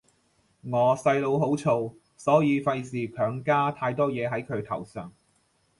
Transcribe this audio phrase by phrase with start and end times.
[0.63, 5.13] 我細佬好燥，所以費事強加太多嘢係佢頭上